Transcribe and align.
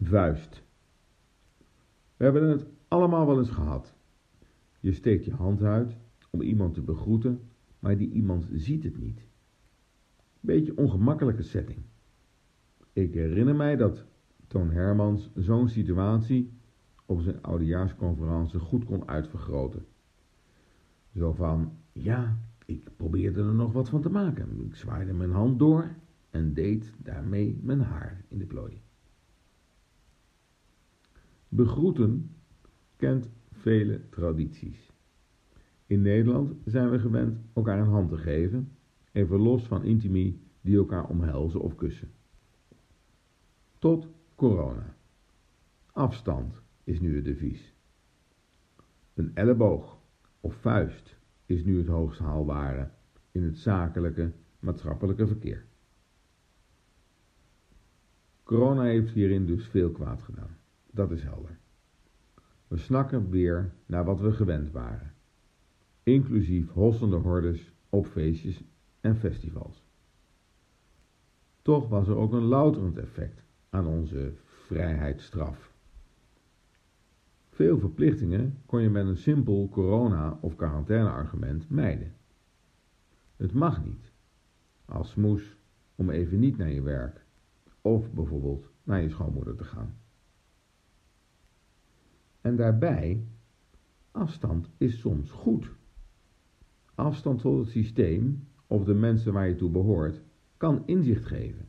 Vuist. 0.00 0.62
We 2.16 2.24
hebben 2.24 2.48
het 2.48 2.66
allemaal 2.88 3.26
wel 3.26 3.38
eens 3.38 3.50
gehad. 3.50 3.94
Je 4.80 4.92
steekt 4.92 5.24
je 5.24 5.34
hand 5.34 5.62
uit 5.62 5.96
om 6.30 6.42
iemand 6.42 6.74
te 6.74 6.82
begroeten, 6.82 7.40
maar 7.78 7.96
die 7.96 8.10
iemand 8.10 8.48
ziet 8.52 8.84
het 8.84 8.98
niet. 8.98 9.26
Beetje 10.40 10.76
ongemakkelijke 10.76 11.42
setting. 11.42 11.78
Ik 12.92 13.14
herinner 13.14 13.56
mij 13.56 13.76
dat 13.76 14.04
Toon 14.46 14.70
Hermans 14.70 15.30
zo'n 15.34 15.68
situatie 15.68 16.52
op 17.06 17.20
zijn 17.20 17.42
oudejaarsconferentie 17.42 18.58
goed 18.58 18.84
kon 18.84 19.08
uitvergroten. 19.08 19.86
Zo 21.14 21.32
van, 21.32 21.72
ja, 21.92 22.38
ik 22.64 22.88
probeerde 22.96 23.40
er 23.40 23.54
nog 23.54 23.72
wat 23.72 23.88
van 23.88 24.02
te 24.02 24.10
maken. 24.10 24.60
Ik 24.64 24.74
zwaaide 24.74 25.12
mijn 25.12 25.32
hand 25.32 25.58
door 25.58 25.94
en 26.30 26.54
deed 26.54 26.94
daarmee 26.98 27.58
mijn 27.62 27.80
haar 27.80 28.24
in 28.28 28.38
de 28.38 28.46
plooi. 28.46 28.82
Begroeten 31.48 32.30
kent 32.96 33.28
vele 33.50 34.08
tradities. 34.08 34.92
In 35.86 36.00
Nederland 36.00 36.54
zijn 36.64 36.90
we 36.90 36.98
gewend 36.98 37.38
elkaar 37.52 37.78
een 37.78 37.86
hand 37.86 38.08
te 38.08 38.16
geven, 38.16 38.72
even 39.12 39.38
los 39.38 39.66
van 39.66 39.84
intimie 39.84 40.40
die 40.60 40.76
elkaar 40.76 41.08
omhelzen 41.08 41.60
of 41.60 41.74
kussen. 41.74 42.10
Tot 43.78 44.08
corona. 44.34 44.96
Afstand 45.92 46.62
is 46.84 47.00
nu 47.00 47.14
het 47.14 47.24
devies. 47.24 47.74
Een 49.14 49.34
elleboog 49.34 49.98
of 50.40 50.54
vuist 50.54 51.16
is 51.46 51.64
nu 51.64 51.78
het 51.78 51.86
hoogst 51.86 52.18
haalbare 52.18 52.90
in 53.32 53.42
het 53.42 53.58
zakelijke, 53.58 54.32
maatschappelijke 54.58 55.26
verkeer. 55.26 55.64
Corona 58.42 58.82
heeft 58.82 59.10
hierin 59.10 59.46
dus 59.46 59.66
veel 59.66 59.90
kwaad 59.90 60.22
gedaan. 60.22 60.56
Dat 60.90 61.10
is 61.10 61.22
helder. 61.22 61.58
We 62.68 62.76
snakken 62.76 63.30
weer 63.30 63.72
naar 63.86 64.04
wat 64.04 64.20
we 64.20 64.32
gewend 64.32 64.70
waren, 64.70 65.14
inclusief 66.02 66.70
hossende 66.70 67.16
hordes 67.16 67.72
op 67.88 68.06
feestjes 68.06 68.64
en 69.00 69.16
festivals. 69.16 69.86
Toch 71.62 71.88
was 71.88 72.08
er 72.08 72.16
ook 72.16 72.32
een 72.32 72.44
louterend 72.44 72.98
effect 72.98 73.42
aan 73.70 73.86
onze 73.86 74.32
vrijheidsstraf. 74.44 75.72
Veel 77.48 77.78
verplichtingen 77.78 78.62
kon 78.66 78.82
je 78.82 78.90
met 78.90 79.06
een 79.06 79.16
simpel 79.16 79.68
corona- 79.68 80.38
of 80.40 80.56
quarantaineargument 80.56 81.70
mijden. 81.70 82.14
Het 83.36 83.52
mag 83.52 83.84
niet, 83.84 84.12
als 84.84 85.10
smoes 85.10 85.56
om 85.94 86.10
even 86.10 86.38
niet 86.38 86.56
naar 86.56 86.70
je 86.70 86.82
werk 86.82 87.24
of 87.80 88.12
bijvoorbeeld 88.12 88.70
naar 88.82 89.02
je 89.02 89.08
schoonmoeder 89.08 89.56
te 89.56 89.64
gaan. 89.64 89.96
En 92.40 92.56
daarbij, 92.56 93.26
afstand 94.10 94.70
is 94.76 94.98
soms 94.98 95.30
goed. 95.30 95.70
Afstand 96.94 97.40
tot 97.40 97.58
het 97.58 97.68
systeem 97.68 98.48
of 98.66 98.84
de 98.84 98.94
mensen 98.94 99.32
waar 99.32 99.48
je 99.48 99.54
toe 99.54 99.70
behoort 99.70 100.22
kan 100.56 100.86
inzicht 100.86 101.26
geven. 101.26 101.68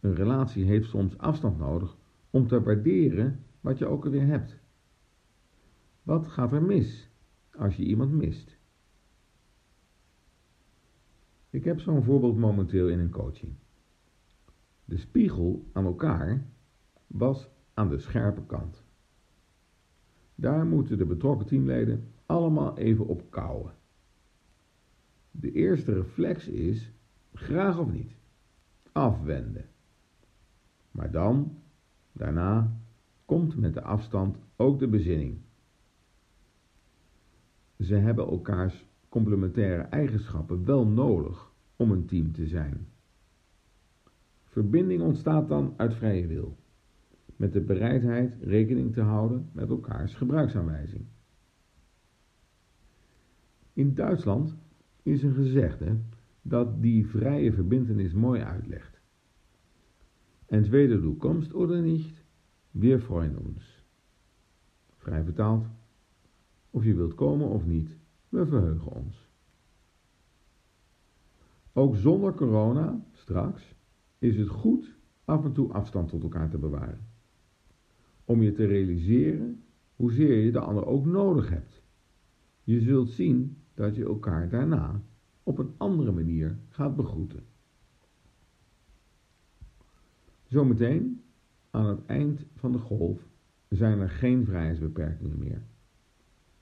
Een 0.00 0.14
relatie 0.14 0.64
heeft 0.64 0.88
soms 0.88 1.18
afstand 1.18 1.58
nodig 1.58 1.96
om 2.30 2.46
te 2.46 2.62
waarderen 2.62 3.44
wat 3.60 3.78
je 3.78 3.86
ook 3.86 4.04
alweer 4.04 4.26
hebt. 4.26 4.60
Wat 6.02 6.26
gaat 6.26 6.52
er 6.52 6.62
mis 6.62 7.10
als 7.56 7.76
je 7.76 7.84
iemand 7.84 8.12
mist? 8.12 8.56
Ik 11.50 11.64
heb 11.64 11.80
zo'n 11.80 12.02
voorbeeld 12.02 12.36
momenteel 12.36 12.88
in 12.88 12.98
een 12.98 13.10
coaching. 13.10 13.52
De 14.84 14.96
spiegel 14.96 15.68
aan 15.72 15.84
elkaar 15.84 16.46
was 17.06 17.50
aan 17.74 17.88
de 17.88 17.98
scherpe 17.98 18.46
kant. 18.46 18.82
Daar 20.34 20.66
moeten 20.66 20.98
de 20.98 21.06
betrokken 21.06 21.46
teamleden 21.46 22.12
allemaal 22.26 22.78
even 22.78 23.06
op 23.06 23.30
kouwen. 23.30 23.72
De 25.30 25.52
eerste 25.52 25.92
reflex 25.92 26.48
is, 26.48 26.92
graag 27.32 27.78
of 27.78 27.92
niet, 27.92 28.16
afwenden. 28.92 29.68
Maar 30.90 31.10
dan, 31.10 31.58
daarna, 32.12 32.76
komt 33.24 33.56
met 33.56 33.74
de 33.74 33.82
afstand 33.82 34.38
ook 34.56 34.78
de 34.78 34.88
bezinning. 34.88 35.38
Ze 37.78 37.94
hebben 37.94 38.26
elkaars 38.26 38.86
complementaire 39.08 39.82
eigenschappen 39.82 40.64
wel 40.64 40.86
nodig 40.86 41.52
om 41.76 41.90
een 41.90 42.06
team 42.06 42.32
te 42.32 42.46
zijn. 42.46 42.88
Verbinding 44.44 45.02
ontstaat 45.02 45.48
dan 45.48 45.74
uit 45.76 45.94
vrije 45.94 46.26
wil, 46.26 46.56
met 47.42 47.52
de 47.52 47.60
bereidheid 47.60 48.36
rekening 48.40 48.92
te 48.92 49.00
houden 49.00 49.50
met 49.52 49.68
elkaars 49.68 50.14
gebruiksaanwijzing. 50.14 51.04
In 53.72 53.94
Duitsland 53.94 54.56
is 55.02 55.22
een 55.22 55.34
gezegde 55.34 55.96
dat 56.42 56.82
die 56.82 57.06
vrije 57.06 57.52
verbintenis 57.52 58.12
mooi 58.12 58.40
uitlegt. 58.40 59.00
Entweder 60.46 61.00
du 61.00 61.16
kommst 61.16 61.54
oder 61.54 61.80
nicht, 61.80 62.24
wir 62.70 63.00
freuen 63.00 63.38
uns. 63.38 63.84
Vrij 64.96 65.24
vertaald, 65.24 65.66
of 66.70 66.84
je 66.84 66.94
wilt 66.94 67.14
komen 67.14 67.48
of 67.48 67.66
niet, 67.66 67.96
we 68.28 68.46
verheugen 68.46 68.92
ons. 68.92 69.28
Ook 71.72 71.96
zonder 71.96 72.34
corona, 72.34 73.04
straks, 73.12 73.74
is 74.18 74.36
het 74.36 74.48
goed 74.48 74.94
af 75.24 75.44
en 75.44 75.52
toe 75.52 75.72
afstand 75.72 76.08
tot 76.08 76.22
elkaar 76.22 76.50
te 76.50 76.58
bewaren. 76.58 77.10
Om 78.24 78.42
je 78.42 78.52
te 78.52 78.64
realiseren 78.64 79.62
hoezeer 79.96 80.44
je 80.44 80.52
de 80.52 80.60
ander 80.60 80.86
ook 80.86 81.04
nodig 81.04 81.48
hebt. 81.48 81.82
Je 82.62 82.80
zult 82.80 83.10
zien 83.10 83.56
dat 83.74 83.96
je 83.96 84.04
elkaar 84.04 84.48
daarna 84.48 85.02
op 85.42 85.58
een 85.58 85.74
andere 85.76 86.12
manier 86.12 86.58
gaat 86.68 86.96
begroeten. 86.96 87.44
Zometeen, 90.46 91.22
aan 91.70 91.86
het 91.86 92.06
eind 92.06 92.46
van 92.54 92.72
de 92.72 92.78
golf, 92.78 93.28
zijn 93.68 93.98
er 93.98 94.10
geen 94.10 94.44
vrijheidsbeperkingen 94.44 95.38
meer. 95.38 95.62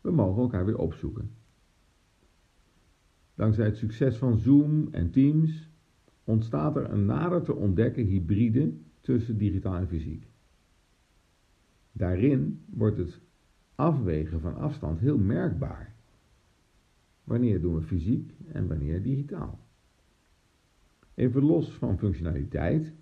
We 0.00 0.10
mogen 0.10 0.42
elkaar 0.42 0.64
weer 0.64 0.78
opzoeken. 0.78 1.30
Dankzij 3.34 3.64
het 3.64 3.76
succes 3.76 4.16
van 4.16 4.38
Zoom 4.38 4.88
en 4.90 5.10
Teams 5.10 5.70
ontstaat 6.24 6.76
er 6.76 6.90
een 6.90 7.06
nader 7.06 7.42
te 7.42 7.54
ontdekken 7.54 8.06
hybride 8.06 8.72
tussen 9.00 9.38
digitaal 9.38 9.76
en 9.76 9.88
fysiek. 9.88 10.26
Daarin 11.96 12.64
wordt 12.70 12.96
het 12.96 13.20
afwegen 13.74 14.40
van 14.40 14.56
afstand 14.56 14.98
heel 15.00 15.18
merkbaar. 15.18 15.94
Wanneer 17.24 17.60
doen 17.60 17.74
we 17.74 17.82
fysiek 17.82 18.32
en 18.52 18.66
wanneer 18.66 19.02
digitaal? 19.02 19.58
Even 21.14 21.42
los 21.42 21.70
van 21.70 21.98
functionaliteit, 21.98 22.92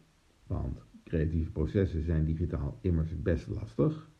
want 0.46 0.84
creatieve 1.04 1.50
processen 1.50 2.04
zijn 2.04 2.24
digitaal 2.24 2.78
immers 2.80 3.22
best 3.22 3.48
lastig, 3.48 4.10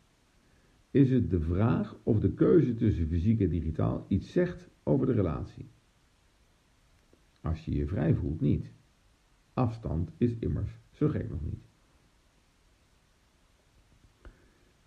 is 0.91 1.10
het 1.10 1.30
de 1.30 1.41
vraag 1.41 1.96
of 2.02 2.20
de 2.20 2.32
keuze 2.32 2.74
tussen 2.74 3.08
fysiek 3.08 3.41
en 3.41 3.48
digitaal 3.48 4.04
iets 4.08 4.32
zegt 4.32 4.68
over 4.82 5.06
de 5.06 5.12
relatie. 5.12 5.70
Als 7.41 7.64
je 7.64 7.74
je 7.74 7.86
vrij 7.86 8.14
voelt, 8.14 8.41
niet. 8.41 8.72
Afstand 9.52 10.10
is 10.18 10.38
immers 10.38 10.78
zo 10.91 11.08
gek 11.08 11.30
nog 11.30 11.44
niet. 11.44 11.73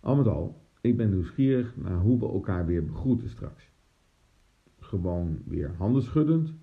Al 0.00 0.16
met 0.16 0.26
al, 0.26 0.62
ik 0.80 0.96
ben 0.96 1.10
nieuwsgierig 1.10 1.76
naar 1.76 2.00
hoe 2.00 2.18
we 2.18 2.26
elkaar 2.26 2.66
weer 2.66 2.84
begroeten 2.84 3.28
straks. 3.28 3.70
Gewoon 4.78 5.42
weer 5.44 5.74
handen 5.76 6.02
schuddend 6.02 6.54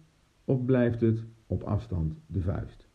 of 0.46 0.66
blijft 0.66 1.02
het 1.02 1.24
op 1.48 1.64
afstand 1.64 2.16
de 2.28 2.42
vuist? 2.42 2.88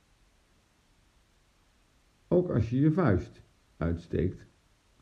Ook 2.29 2.51
als 2.51 2.71
je 2.71 2.81
je 2.81 2.93
vuist 2.93 3.43
uitsteekt, 3.77 4.47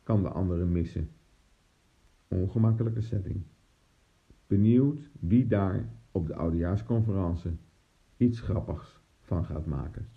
kan 0.02 0.23
de 0.23 0.29
andere 0.29 0.64
missen. 0.64 1.11
Ongemakkelijke 2.29 3.00
setting. 3.00 3.43
Benieuwd 4.46 5.11
wie 5.20 5.46
daar 5.46 5.88
op 6.11 6.26
de 6.26 6.34
oudejaarsconferentie 6.34 7.58
iets 8.17 8.41
grappigs 8.41 9.00
van 9.20 9.44
gaat 9.44 9.67
maken. 9.67 10.08